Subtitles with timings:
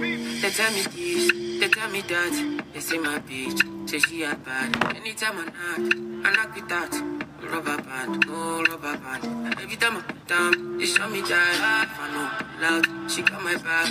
[0.00, 1.30] They tell me this,
[1.60, 2.64] they tell me that.
[2.72, 4.96] They say my bitch, say she a bad.
[4.96, 7.20] Anytime I knock, I knock with that.
[7.42, 9.54] Rubber band, oh rubber band.
[9.60, 11.84] Every time I put down, they show me that.
[11.84, 12.30] If I know
[12.62, 13.88] loud, she got my back.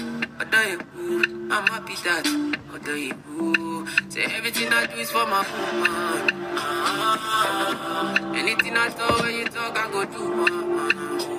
[0.52, 2.26] I am I'm happy that.
[2.72, 6.32] Although you ooh, say everything I do is for my woman.
[6.58, 10.48] Ah, anything I talk, when you talk, I go do.
[10.50, 11.39] Ah,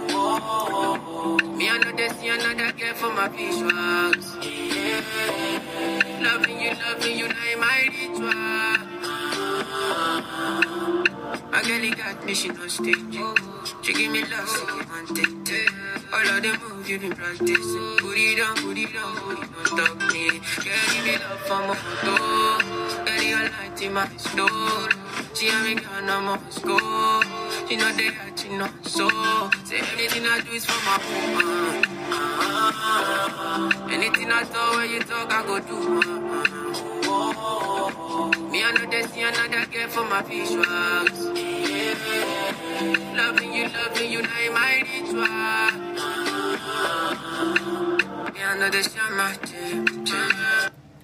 [1.56, 4.26] me, they see another girl for my visuals.
[4.42, 5.02] Yeah.
[6.22, 8.34] Loving you, loving you, now my ritual.
[11.50, 12.96] My girl, he got me, she no stage.
[13.82, 15.70] She give me love, so you want it.
[16.12, 17.96] All of them moves you been practicing.
[17.98, 20.28] Put it on, put it on, put it on top me.
[20.64, 22.14] Girl, give me love for my photo.
[23.04, 24.88] Girl, you light in my store.
[25.34, 27.22] She a me girl, I'm on score.
[27.68, 28.10] She know they
[28.50, 29.08] she know so.
[29.64, 31.84] Say anything I do is for my woman.
[32.12, 36.00] Ah, anything I talk, when you talk, I go do.
[37.06, 41.18] Ah, me, I know they see another girl for my visuals.
[41.36, 41.94] Yeah.
[43.16, 45.26] Loving you, loving you, now my ritual.
[48.34, 50.49] Me, I know they see my tip.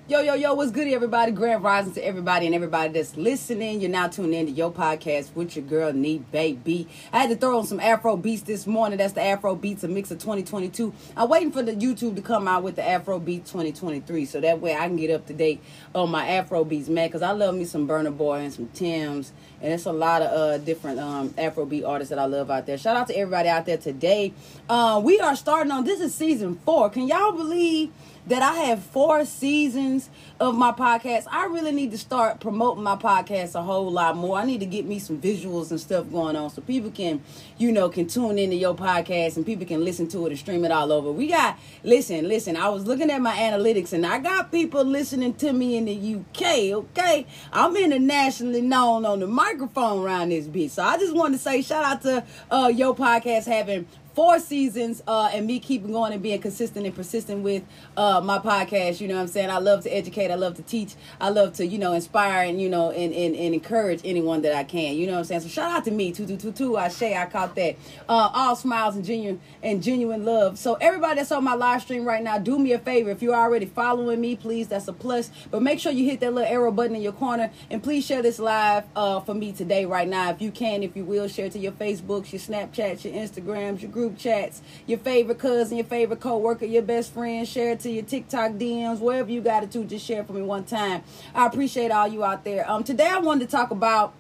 [0.08, 1.32] Yo, yo, yo, what's good, everybody?
[1.32, 3.80] Grand Rising to everybody and everybody that's listening.
[3.80, 6.86] You're now tuned in to your podcast with your girl, Need Baby.
[7.12, 8.98] I had to throw on some Afro beats this morning.
[8.98, 10.94] That's the Afro Beats, a mix of 2022.
[11.16, 14.60] I'm waiting for the YouTube to come out with the Afro Beat 2023 so that
[14.60, 15.60] way I can get up to date
[15.92, 19.32] on my Afro beats, man, because I love me some Burna Boy and some Tems.
[19.60, 22.78] And it's a lot of uh, different um, Afrobeat artists that I love out there.
[22.78, 24.32] Shout out to everybody out there today.
[24.68, 26.90] Uh, we are starting on, this is season four.
[26.90, 27.90] Can y'all believe
[28.26, 30.10] that I have four seasons
[30.40, 31.26] of my podcast.
[31.30, 34.38] I really need to start promoting my podcast a whole lot more.
[34.38, 37.22] I need to get me some visuals and stuff going on so people can,
[37.56, 40.64] you know, can tune into your podcast and people can listen to it and stream
[40.64, 41.12] it all over.
[41.12, 42.56] We got listen, listen.
[42.56, 46.16] I was looking at my analytics and I got people listening to me in the
[46.16, 46.74] UK.
[46.76, 50.70] Okay, I'm internationally known on the microphone around this bitch.
[50.70, 55.02] So I just wanted to say shout out to uh, your podcast having four seasons
[55.06, 57.62] uh, and me keeping going and being consistent and persistent with
[57.98, 58.98] uh, my podcast.
[58.98, 59.50] You know what I'm saying?
[59.50, 60.30] I love to educate.
[60.30, 60.94] I love to teach.
[61.20, 64.56] I love to, you know, inspire and, you know, and, and, and encourage anyone that
[64.56, 64.96] I can.
[64.96, 65.40] You know what I'm saying?
[65.42, 66.12] So shout out to me.
[66.12, 66.78] 2222.
[66.78, 67.76] I say I caught that.
[68.08, 70.58] Uh, all smiles and genuine and genuine love.
[70.58, 73.10] So everybody that's on my live stream right now, do me a favor.
[73.10, 75.30] If you're already following me, please, that's a plus.
[75.50, 78.22] But make sure you hit that little arrow button in your corner and please share
[78.22, 80.30] this live uh, for me today, right now.
[80.30, 83.90] If you can, if you will, share to your Facebooks, your Snapchats, your Instagrams, your
[83.90, 87.46] group group chats, your favorite cousin, your favorite coworker, your best friend.
[87.46, 89.84] Share it to your TikTok DMs, wherever you got it to.
[89.84, 91.02] Just share it for me one time.
[91.34, 92.68] I appreciate all you out there.
[92.70, 94.14] Um, today I wanted to talk about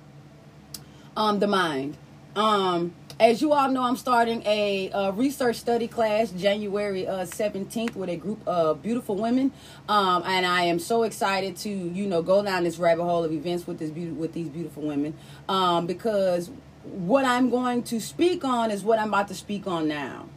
[1.16, 1.96] um the mind.
[2.34, 7.94] Um, as you all know, I'm starting a, a research study class January uh, 17th
[7.96, 9.52] with a group of beautiful women,
[9.88, 13.32] um, and I am so excited to you know go down this rabbit hole of
[13.32, 15.14] events with this be- with these beautiful women
[15.48, 16.50] um, because
[16.92, 20.28] what I'm going to speak on is what I'm about to speak on now.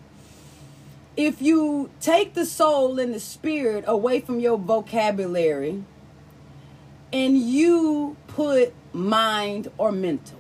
[1.16, 5.84] If you take the soul and the spirit away from your vocabulary
[7.12, 10.38] and you put mind or mental,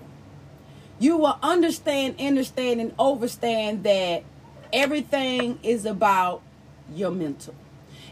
[0.99, 4.23] you will understand, understand, and overstand that
[4.71, 6.41] everything is about
[6.93, 7.55] your mental.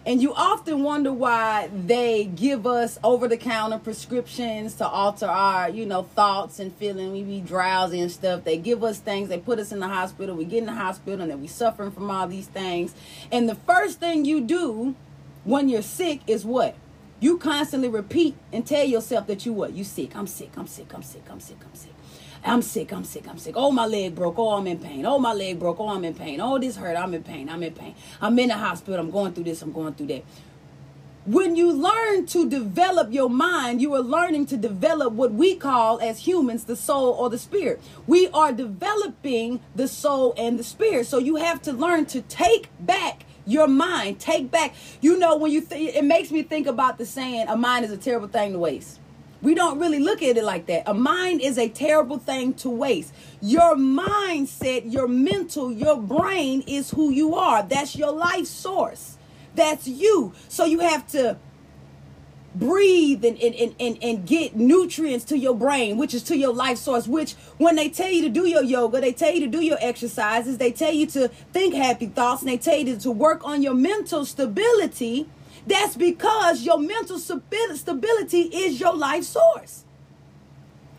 [0.08, 5.70] And you often wonder why they give us over the counter prescriptions to alter our,
[5.70, 7.12] you know, thoughts and feeling.
[7.12, 8.46] We be drowsy and stuff.
[8.46, 10.34] They give us things, they put us in the hospital.
[10.34, 12.96] We get in the hospital and then we suffering from all these things.
[13.34, 14.96] And the first thing you do
[15.44, 16.76] when you're sick is what?
[17.20, 19.74] You constantly repeat and tell yourself that you what?
[19.74, 20.16] You sick.
[20.16, 20.52] I'm sick.
[20.56, 20.94] I'm sick.
[20.94, 21.24] I'm sick.
[21.30, 21.58] I'm sick.
[21.62, 21.97] I'm sick.
[22.48, 23.56] I'm sick, I'm sick, I'm sick.
[23.58, 24.40] Oh, my leg broke.
[24.40, 25.06] Oh, I'm in pain.
[25.06, 25.80] Oh, my leg broke.
[25.80, 26.40] Oh, I'm in pain.
[26.40, 26.96] Oh, this hurt.
[26.96, 27.50] I'm in pain.
[27.50, 27.94] I'm in pain.
[28.22, 29.00] I'm in the hospital.
[29.00, 29.62] I'm going through this.
[29.62, 30.24] I'm going through that.
[31.26, 36.00] When you learn to develop your mind, you are learning to develop what we call
[36.00, 37.82] as humans the soul or the spirit.
[38.08, 41.06] We are developing the soul and the spirit.
[41.06, 44.22] So you have to learn to take back your mind.
[44.22, 44.74] Take back.
[45.02, 47.92] You know, when you think, it makes me think about the saying, a mind is
[47.92, 49.02] a terrible thing to waste.
[49.42, 50.84] We don't really look at it like that.
[50.88, 53.14] A mind is a terrible thing to waste.
[53.42, 57.64] Your mindset, your mental, your brain is who you are.
[57.64, 59.18] That's your life source.
[59.54, 60.34] That's you.
[60.50, 61.38] So you have to
[62.56, 66.78] breathe and, and, and, and, get nutrients to your brain, which is to your life
[66.78, 69.62] source, which when they tell you to do your yoga, they tell you to do
[69.62, 73.46] your exercises, they tell you to think happy thoughts, and they tell you to work
[73.46, 75.30] on your mental stability
[75.68, 79.84] that's because your mental stability is your life source.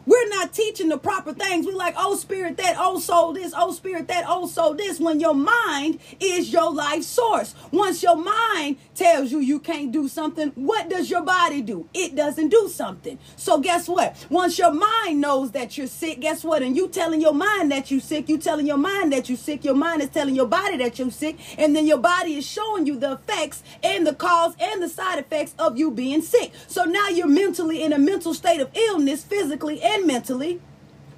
[0.09, 1.67] We're not teaching the proper things.
[1.67, 4.99] We're like, oh, spirit that, oh, soul this, oh, spirit that, oh, soul this.
[4.99, 7.55] When your mind is your life source.
[7.71, 11.87] Once your mind tells you you can't do something, what does your body do?
[11.93, 13.19] It doesn't do something.
[13.37, 14.17] So guess what?
[14.31, 16.63] Once your mind knows that you're sick, guess what?
[16.63, 19.63] And you telling your mind that you're sick, you telling your mind that you're sick,
[19.63, 22.87] your mind is telling your body that you're sick, and then your body is showing
[22.87, 26.53] you the effects and the cause and the side effects of you being sick.
[26.67, 30.61] So now you're mentally in a mental state of illness, physically and mentally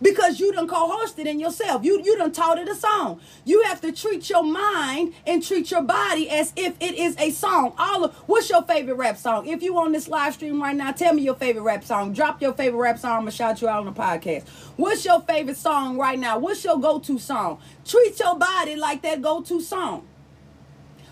[0.03, 1.85] because you done co-hosted in yourself.
[1.85, 3.21] You you done taught it a song.
[3.45, 7.31] You have to treat your mind and treat your body as if it is a
[7.31, 7.75] song.
[7.79, 9.47] All of what's your favorite rap song?
[9.47, 12.13] If you on this live stream right now, tell me your favorite rap song.
[12.13, 13.13] Drop your favorite rap song.
[13.13, 14.49] I'm gonna shout you out on the podcast.
[14.77, 16.39] What's your favorite song right now?
[16.39, 17.59] What's your go-to song?
[17.85, 20.07] Treat your body like that go-to song.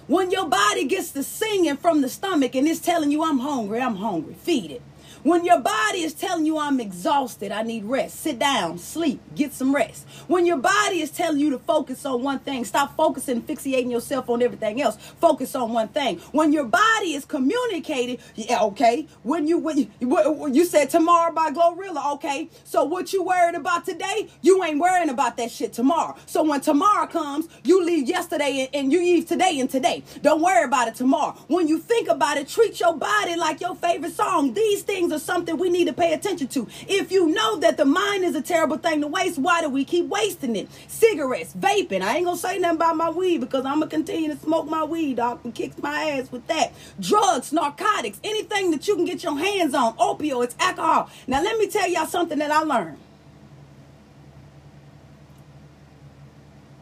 [0.06, 3.78] When your body gets to singing from the stomach and it's telling you, I'm hungry,
[3.78, 4.82] I'm hungry, feed it.
[5.28, 9.52] When your body is telling you, I'm exhausted, I need rest, sit down, sleep, get
[9.52, 10.06] some rest.
[10.26, 14.30] When your body is telling you to focus on one thing, stop focusing, fixating yourself
[14.30, 14.96] on everything else.
[15.20, 16.18] Focus on one thing.
[16.32, 19.06] When your body is communicating, yeah, okay.
[19.22, 22.48] When you when you, you said tomorrow by GloRilla, okay.
[22.64, 26.16] So what you worried about today, you ain't worrying about that shit tomorrow.
[26.24, 30.04] So when tomorrow comes, you leave yesterday and, and you leave today and today.
[30.22, 31.36] Don't worry about it tomorrow.
[31.48, 34.54] When you think about it, treat your body like your favorite song.
[34.54, 36.66] These things things are something we need to pay attention to.
[36.86, 39.84] If you know that the mind is a terrible thing to waste, why do we
[39.84, 40.68] keep wasting it?
[40.86, 42.02] Cigarettes, vaping.
[42.02, 44.84] I ain't gonna say nothing about my weed because I'm gonna continue to smoke my
[44.84, 46.72] weed, dog, and kick my ass with that.
[47.00, 51.10] Drugs, narcotics, anything that you can get your hands on, opioids, alcohol.
[51.26, 52.98] Now let me tell y'all something that I learned.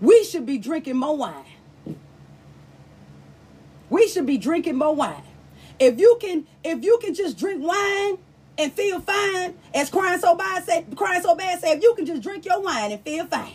[0.00, 1.44] We should be drinking more wine.
[3.88, 5.22] We should be drinking more wine.
[5.78, 8.18] If you can, if you can just drink wine
[8.58, 12.06] and feel fine, as crying so bad said, crying so bad said, if you can
[12.06, 13.52] just drink your wine and feel fine,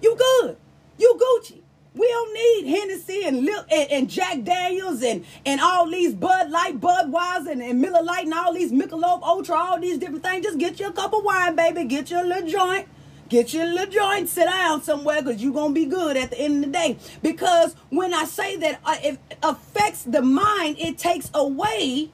[0.00, 0.56] you good.
[0.98, 1.60] You Gucci.
[1.94, 6.78] We don't need Hennessy and, and, and, Jack Daniels and, and all these Bud Light,
[6.78, 10.44] Budweiser and, and Miller Lite, and all these Michelob Ultra, all these different things.
[10.44, 11.84] Just get you a cup of wine, baby.
[11.84, 12.86] Get you a little joint.
[13.30, 16.38] Get your little joint, sit down somewhere because you're going to be good at the
[16.38, 16.98] end of the day.
[17.22, 22.10] Because when I say that uh, it affects the mind, it takes away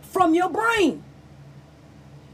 [0.00, 1.04] from your brain.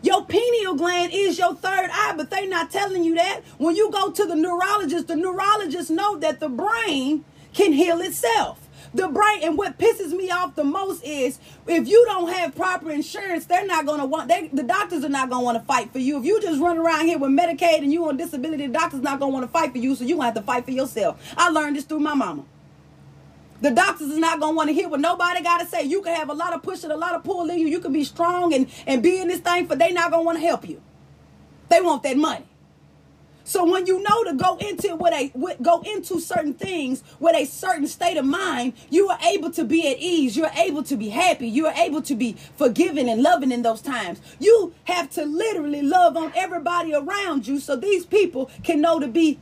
[0.05, 3.41] Your pineal gland is your third eye, but they're not telling you that.
[3.57, 7.25] When you go to the neurologist, the neurologists know that the brain
[7.55, 8.69] can heal itself.
[8.93, 12.91] The brain and what pisses me off the most is if you don't have proper
[12.91, 16.01] insurance they're not to want they, the doctors are not to want to fight for
[16.01, 16.19] you.
[16.19, 19.21] If you just run around here with medicaid and you on disability the doctor's not
[19.21, 21.35] to want to fight for you so you to have to fight for yourself.
[21.37, 22.45] I learned this through my mama
[23.65, 25.85] the doctors is not gonna want to hear what nobody gotta say.
[25.85, 27.67] You can have a lot of push and a lot of pull in you.
[27.67, 30.37] You can be strong and, and be in this thing, but they not gonna want
[30.39, 30.83] to help you.
[31.71, 32.45] They want that money.
[33.47, 35.31] So when you know to go into what a
[35.63, 39.91] go into certain things with a certain state of mind, you are able to be
[39.91, 40.37] at ease.
[40.37, 41.49] You're able to be happy.
[41.49, 44.21] You are able to be forgiving and loving in those times.
[44.41, 49.09] You have to literally love on everybody around you so these people can know to
[49.09, 49.39] be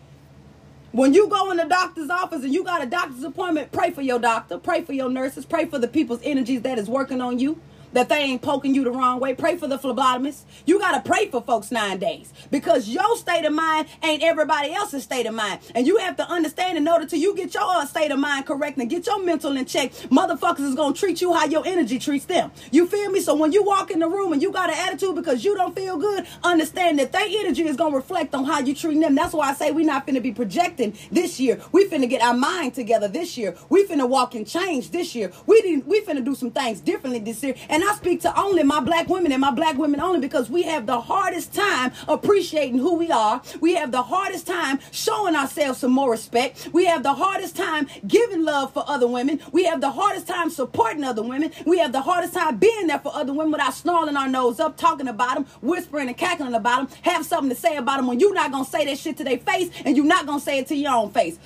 [0.92, 4.02] when you go in the doctor's office and you got a doctor's appointment, pray for
[4.02, 7.38] your doctor, pray for your nurses, pray for the people's energies that is working on
[7.38, 7.60] you
[7.92, 9.34] that they ain't poking you the wrong way.
[9.34, 10.42] Pray for the phlebotomist.
[10.66, 14.72] You got to pray for folks nine days because your state of mind ain't everybody
[14.72, 15.60] else's state of mind.
[15.74, 18.78] And you have to understand in order to you get your state of mind correct
[18.78, 21.98] and get your mental in check, motherfuckers is going to treat you how your energy
[21.98, 22.50] treats them.
[22.70, 23.20] You feel me?
[23.20, 25.74] So when you walk in the room and you got an attitude because you don't
[25.74, 29.14] feel good, understand that their energy is going to reflect on how you treat them.
[29.14, 31.60] That's why I say we're not finna be projecting this year.
[31.72, 33.56] We finna get our mind together this year.
[33.68, 35.32] We finna walk in change this year.
[35.46, 37.54] We didn't, we finna do some things differently this year.
[37.68, 40.48] And and I speak to only my black women and my black women only because
[40.48, 43.42] we have the hardest time appreciating who we are.
[43.60, 46.68] We have the hardest time showing ourselves some more respect.
[46.72, 49.40] We have the hardest time giving love for other women.
[49.50, 51.50] We have the hardest time supporting other women.
[51.66, 54.76] We have the hardest time being there for other women without snarling our nose up,
[54.76, 58.20] talking about them, whispering and cackling about them, have something to say about them when
[58.20, 60.44] you're not going to say that shit to their face and you're not going to
[60.44, 61.36] say it to your own face.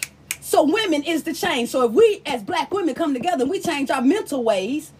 [0.41, 1.71] So women is the change.
[1.71, 4.93] So if we as black women come together and we change our mental ways,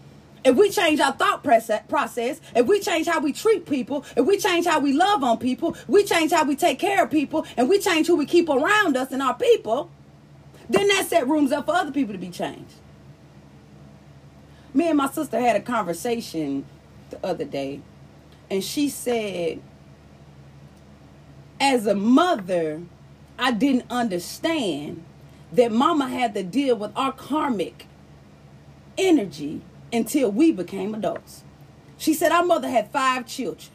[0.47, 4.39] if we change our thought process, if we change how we treat people, if we
[4.39, 7.69] change how we love on people, we change how we take care of people, and
[7.69, 9.91] we change who we keep around us and our people,
[10.71, 12.75] then that set rooms up for other people to be changed.
[14.73, 16.65] Me and my sister had a conversation
[17.11, 17.81] the other day,
[18.49, 19.61] and she said,
[21.59, 22.83] as a mother,
[23.37, 25.03] I didn't understand
[25.51, 27.89] that mama had to deal with our karmic
[28.97, 29.61] energy
[29.93, 31.45] until we became adults.
[31.99, 33.71] She said our mother had five children.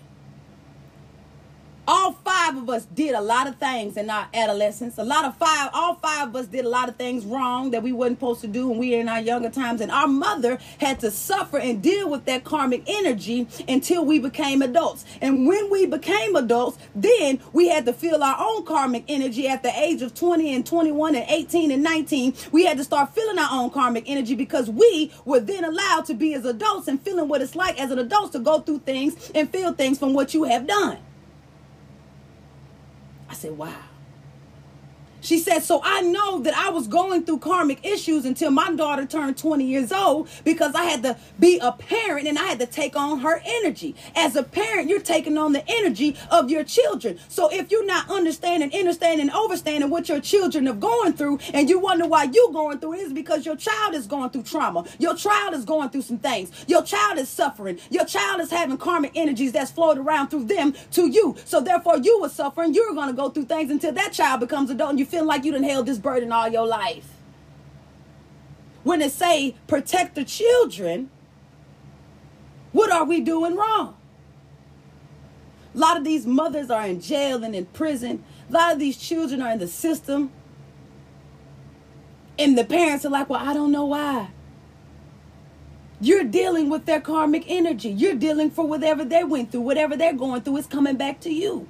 [1.92, 4.98] All five of us did a lot of things in our adolescence.
[4.98, 7.84] A lot of five, all five of us did a lot of things wrong that
[7.84, 9.82] we wasn't supposed to do when we were in our younger times.
[9.82, 14.62] And our mother had to suffer and deal with that karmic energy until we became
[14.62, 15.04] adults.
[15.20, 19.62] And when we became adults, then we had to feel our own karmic energy at
[19.62, 22.34] the age of 20 and 21 and 18 and 19.
[22.54, 26.14] We had to start feeling our own karmic energy because we were then allowed to
[26.14, 29.30] be as adults and feeling what it's like as an adult to go through things
[29.36, 30.98] and feel things from what you have done.
[33.32, 33.74] I said, wow.
[35.22, 39.06] She said, So I know that I was going through karmic issues until my daughter
[39.06, 42.66] turned 20 years old because I had to be a parent and I had to
[42.66, 43.96] take on her energy.
[44.16, 47.20] As a parent, you're taking on the energy of your children.
[47.30, 51.80] So if you're not understanding, understanding, overstanding what your children are going through and you
[51.80, 54.86] wonder why you're going through it, is because your child is going through trauma.
[54.98, 56.52] Your child is going through some things.
[56.68, 57.80] Your child is suffering.
[57.90, 61.36] Your child is having karmic energies that's flowed around through them to you.
[61.46, 62.74] So therefore, you were suffering.
[62.74, 65.44] You're going to go through things until that child becomes adult and you feeling like
[65.44, 67.10] you done held this burden all your life.
[68.84, 71.12] When it say protect the children,
[72.72, 73.96] what are we doing wrong?
[75.76, 78.24] A lot of these mothers are in jail and in prison.
[78.50, 80.32] A lot of these children are in the system.
[82.40, 84.30] And the parents are like, well, I don't know why.
[86.00, 87.90] You're dealing with their karmic energy.
[87.90, 89.62] You're dealing for whatever they went through.
[89.62, 91.68] Whatever they're going through is coming back to you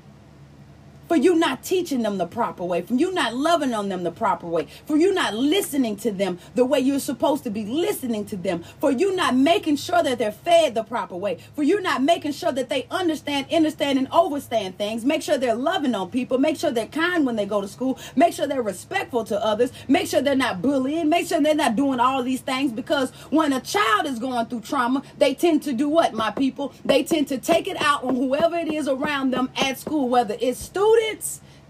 [1.12, 4.12] for you not teaching them the proper way, for you not loving on them the
[4.12, 8.26] proper way, for you not listening to them the way you're supposed to be listening
[8.26, 11.82] to them, for you not making sure that they're fed the proper way, for you
[11.82, 15.04] not making sure that they understand, understand, and overstand things.
[15.04, 16.38] Make sure they're loving on people.
[16.38, 18.00] Make sure they're kind when they go to school.
[18.16, 19.74] Make sure they're respectful to others.
[19.90, 21.10] Make sure they're not bullying.
[21.10, 24.62] Make sure they're not doing all these things because when a child is going through
[24.62, 26.74] trauma, they tend to do what, my people?
[26.86, 30.38] They tend to take it out on whoever it is around them at school, whether
[30.40, 31.01] it's students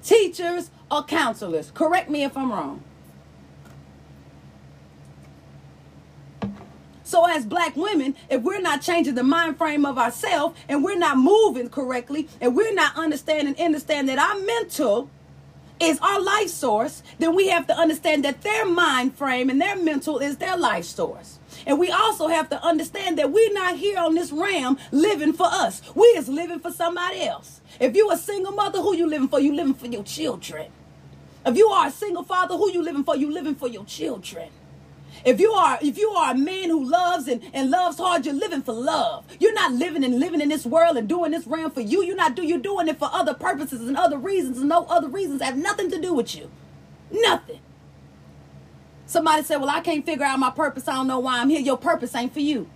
[0.03, 1.71] teachers, or counselors.
[1.71, 2.83] Correct me if I'm wrong.
[7.03, 10.97] So, as black women, if we're not changing the mind frame of ourselves and we're
[10.97, 15.09] not moving correctly and we're not understanding, understand that our mental
[15.81, 19.75] is our life source, then we have to understand that their mind frame and their
[19.75, 21.39] mental is their life source.
[21.65, 25.47] And we also have to understand that we're not here on this realm living for
[25.47, 25.81] us.
[25.95, 27.60] We is living for somebody else.
[27.81, 29.39] If you a single mother, who you living for?
[29.39, 30.71] You living for your children.
[31.43, 33.15] If you are a single father, who you living for?
[33.15, 34.49] You living for your children.
[35.25, 38.35] If you are if you are a man who loves and, and loves hard, you're
[38.35, 39.25] living for love.
[39.39, 42.03] You're not living and living in this world and doing this realm for you.
[42.03, 45.09] You're not do you're doing it for other purposes and other reasons, and no other
[45.09, 46.51] reasons have nothing to do with you.
[47.09, 47.61] Nothing.
[49.07, 50.87] Somebody said, Well, I can't figure out my purpose.
[50.87, 51.61] I don't know why I'm here.
[51.61, 52.69] Your purpose ain't for you.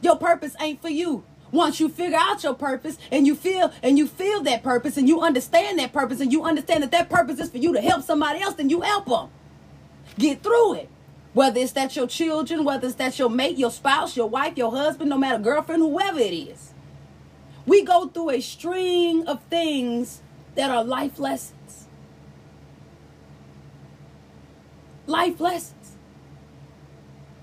[0.00, 1.24] Your purpose ain't for you.
[1.52, 5.08] Once you figure out your purpose and you feel and you feel that purpose and
[5.08, 8.02] you understand that purpose and you understand that that purpose is for you to help
[8.02, 9.28] somebody else, then you help them.
[10.18, 10.88] Get through it.
[11.32, 14.70] Whether it's that your children, whether it's that your mate, your spouse, your wife, your
[14.70, 16.72] husband, no matter girlfriend, whoever it is.
[17.66, 20.22] We go through a string of things
[20.54, 21.56] that are life lessons.
[25.06, 25.92] life lessons.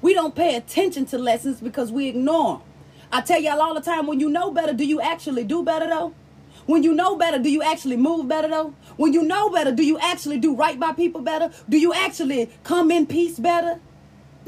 [0.02, 2.68] We don't pay attention to lessons because we ignore them.
[3.14, 5.88] I tell y'all all the time when you know better, do you actually do better
[5.88, 6.16] though?
[6.66, 8.74] When you know better, do you actually move better though?
[8.98, 11.52] When you know better, do you actually do right by people better?
[11.70, 13.80] Do you actually come in peace better?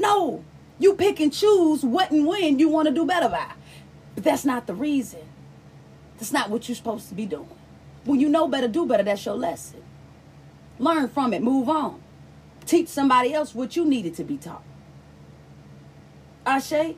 [0.00, 0.44] No.
[0.80, 3.52] You pick and choose what and when you want to do better by.
[4.16, 5.20] But that's not the reason.
[6.18, 7.48] That's not what you're supposed to be doing.
[8.04, 9.04] When you know better, do better.
[9.04, 9.84] That's your lesson.
[10.80, 11.40] Learn from it.
[11.40, 12.02] Move on.
[12.66, 14.64] Teach somebody else what you needed to be taught.
[16.44, 16.96] Ashe?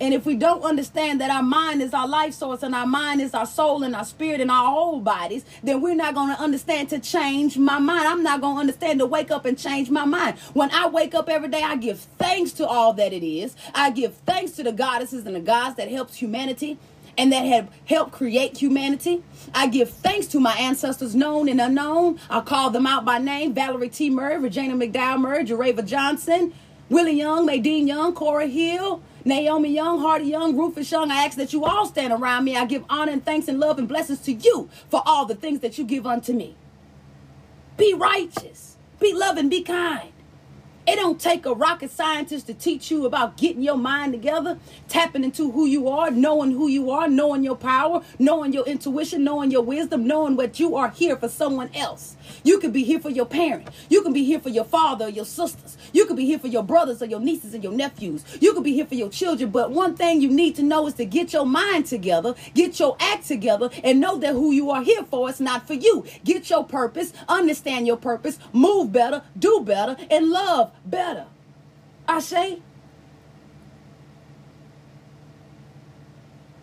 [0.00, 3.20] And if we don't understand that our mind is our life source and our mind
[3.20, 6.40] is our soul and our spirit and our whole bodies, then we're not going to
[6.40, 8.06] understand to change my mind.
[8.06, 10.38] I'm not going to understand to wake up and change my mind.
[10.54, 13.56] When I wake up every day, I give thanks to all that it is.
[13.74, 16.78] I give thanks to the goddesses and the gods that helps humanity
[17.18, 19.22] and that have helped create humanity.
[19.52, 22.20] I give thanks to my ancestors, known and unknown.
[22.30, 24.08] I call them out by name Valerie T.
[24.08, 26.54] Murray, Regina McDowell Murray, Jareva Johnson,
[26.88, 31.10] Willie Young, Nadine Young, Cora Hill, Naomi Young, Hardy Young, Rufus Young.
[31.10, 32.56] I ask that you all stand around me.
[32.56, 35.60] I give honor and thanks and love and blessings to you for all the things
[35.60, 36.56] that you give unto me.
[37.76, 40.12] Be righteous, be loving, be kind.
[40.90, 45.22] It don't take a rocket scientist to teach you about getting your mind together, tapping
[45.22, 49.50] into who you are, knowing who you are, knowing your power, knowing your intuition, knowing
[49.50, 52.16] your wisdom, knowing what you are here for someone else.
[52.42, 53.68] You could be here for your parent.
[53.90, 55.76] You can be here for your father or your sisters.
[55.92, 58.24] You could be here for your brothers or your nieces and your nephews.
[58.40, 59.50] You could be here for your children.
[59.50, 62.96] But one thing you need to know is to get your mind together, get your
[62.98, 66.06] act together, and know that who you are here for is not for you.
[66.24, 71.26] Get your purpose, understand your purpose, move better, do better, and love better.
[72.06, 72.62] I say,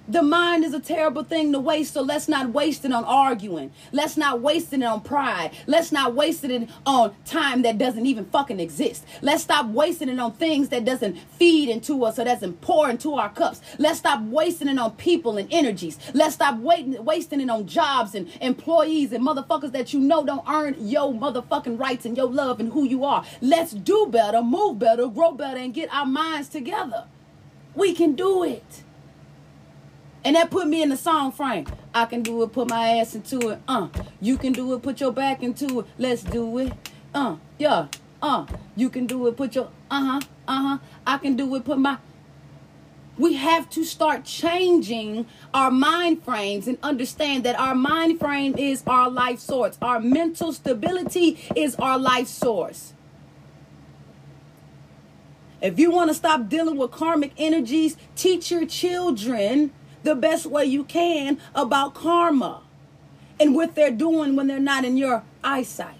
[0.07, 3.71] The mind is a terrible thing to waste, so let's not waste it on arguing.
[3.91, 5.49] Let's not waste it on pride.
[5.65, 9.03] Let's not waste it on time that doesn't even fucking exist.
[9.23, 13.15] Let's stop wasting it on things that doesn't feed into us or doesn't pour into
[13.15, 13.61] our cups.
[13.79, 15.97] Let's stop wasting it on people and energies.
[16.13, 20.47] Let's stop waiting, wasting it on jobs and employees and motherfuckers that you know don't
[20.47, 23.25] earn your motherfucking rights and your love and who you are.
[23.41, 27.05] Let's do better, move better, grow better, and get our minds together.
[27.73, 28.83] We can do it.
[30.25, 31.67] And that put me in the song frame.
[31.93, 33.59] I can do it, put my ass into it.
[33.67, 33.89] Uh,
[34.19, 35.85] you can do it, put your back into it.
[35.99, 36.73] Let's do it.
[37.13, 37.87] Uh, yeah.
[38.23, 40.79] Uh, you can do it, put your uh-huh, uh-huh.
[41.05, 41.99] I can do it, put my
[43.17, 48.83] we have to start changing our mind frames and understand that our mind frame is
[48.87, 49.77] our life source.
[49.81, 52.93] Our mental stability is our life source.
[55.61, 59.71] If you want to stop dealing with karmic energies, teach your children
[60.05, 62.61] the best way you can about karma
[63.39, 65.97] and what they're doing when they're not in your eyesight.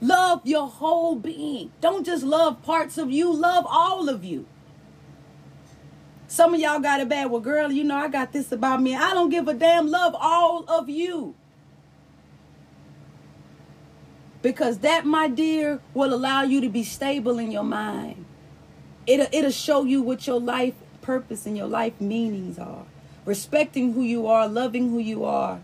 [0.00, 1.72] Love your whole being.
[1.80, 4.46] Don't just love parts of you, love all of you.
[6.28, 7.30] Some of y'all got it bad.
[7.30, 8.94] Well, girl, you know, I got this about me.
[8.94, 9.88] I don't give a damn.
[9.88, 11.36] Love all of you.
[14.42, 18.26] Because that, my dear, will allow you to be stable in your mind.
[19.06, 20.74] It'll, it'll show you what your life
[21.06, 22.84] purpose in your life meanings are.
[23.24, 25.60] Respecting who you are, loving who you are,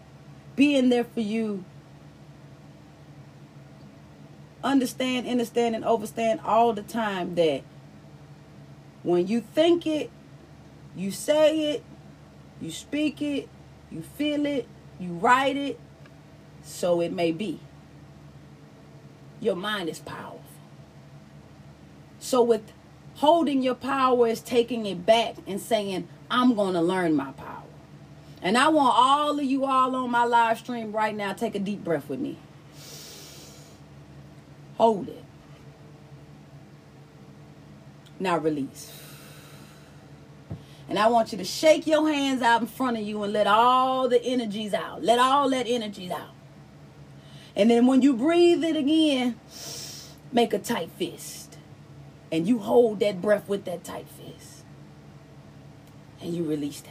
[0.55, 1.65] being there for you.
[4.63, 7.63] Understand, understand, and overstand all the time that
[9.03, 10.11] when you think it,
[10.95, 11.85] you say it,
[12.61, 13.49] you speak it,
[13.91, 14.69] you feel it,
[15.01, 15.81] you write it,
[16.63, 17.59] so it may be.
[19.41, 20.41] Your mind is powerful.
[22.21, 22.73] So with
[23.17, 27.63] Holding your power is taking it back and saying, I'm going to learn my power.
[28.41, 31.61] And I want all of you all on my live stream right now, take a
[31.61, 32.39] deep breath with me.
[34.77, 35.23] Hold it.
[38.19, 38.91] Now release.
[40.89, 43.47] And I want you to shake your hands out in front of you and let
[43.47, 45.03] all the energies out.
[45.03, 46.35] Let all that energies out.
[47.55, 49.39] And then when you breathe it again,
[50.33, 51.52] make a tight fist
[52.33, 54.65] and you hold that breath with that tight fist
[56.23, 56.91] and you release that.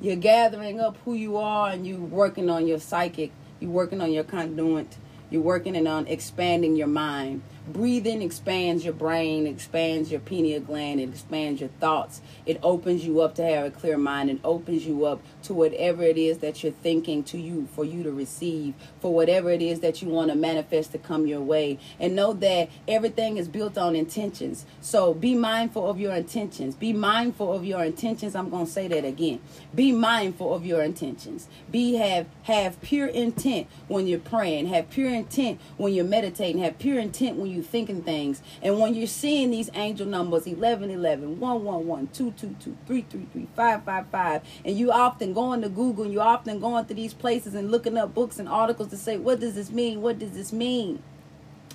[0.00, 4.10] You're gathering up who you are and you're working on your psychic, you're working on
[4.10, 4.96] your conduit,
[5.30, 7.42] you're working on expanding your mind.
[7.66, 12.20] Breathing expands your brain, expands your pineal gland, it expands your thoughts.
[12.46, 16.04] It opens you up to have a clear mind and opens you up to whatever
[16.04, 19.80] it is that you're thinking to you for you to receive, for whatever it is
[19.80, 21.78] that you want to manifest to come your way.
[21.98, 24.64] And know that everything is built on intentions.
[24.80, 26.76] So be mindful of your intentions.
[26.76, 28.36] Be mindful of your intentions.
[28.36, 29.40] I'm going to say that again.
[29.74, 31.48] Be mindful of your intentions.
[31.70, 34.66] Be have have pure intent when you're praying.
[34.66, 36.62] Have pure intent when you're meditating.
[36.62, 38.42] Have pure intent when you thinking things.
[38.62, 44.92] And when you're seeing these angel numbers 11, 11, 111, 222, 333, 555, and you
[44.92, 48.38] often going to Google and you often going to these places and looking up books
[48.38, 50.02] and articles to say, what does this mean?
[50.02, 51.02] What does this mean?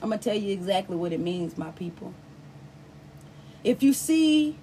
[0.02, 2.14] I'm going to tell you exactly what it means, my people.
[3.64, 4.58] If you see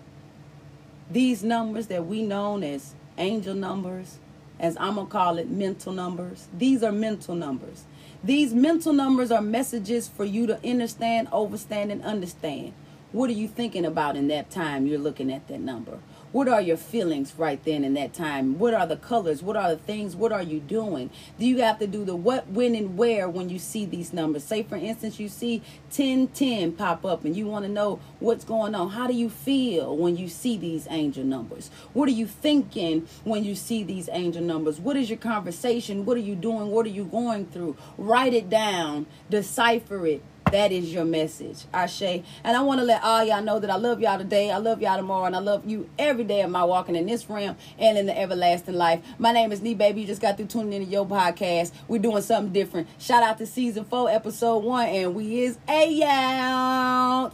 [1.10, 4.18] these numbers that we know as angel numbers,
[4.58, 7.84] as I'm going to call it mental numbers, these are mental numbers.
[8.24, 12.72] These mental numbers are messages for you to understand, overstand, and understand.
[13.12, 15.98] What are you thinking about in that time you're looking at that number?
[16.30, 18.58] What are your feelings right then in that time?
[18.58, 19.42] What are the colors?
[19.42, 20.14] What are the things?
[20.14, 21.08] What are you doing?
[21.38, 24.44] Do you have to do the what, when, and where when you see these numbers?
[24.44, 28.74] Say, for instance, you see 1010 pop up and you want to know what's going
[28.74, 28.90] on.
[28.90, 31.70] How do you feel when you see these angel numbers?
[31.94, 34.78] What are you thinking when you see these angel numbers?
[34.78, 36.04] What is your conversation?
[36.04, 36.70] What are you doing?
[36.70, 37.76] What are you going through?
[37.96, 41.64] Write it down, decipher it, that is your message.
[41.72, 42.02] Ashe.
[42.02, 44.50] And I want to let all y'all know that I love y'all today.
[44.50, 45.26] I love y'all tomorrow.
[45.26, 48.18] And I love you every day of my walking in this realm and in the
[48.18, 49.02] everlasting life.
[49.18, 50.02] My name is Nee Baby.
[50.02, 51.72] You just got through tuning into your podcast.
[51.86, 52.88] We're doing something different.
[52.98, 54.86] Shout out to season four, episode one.
[54.88, 57.32] And we is a out.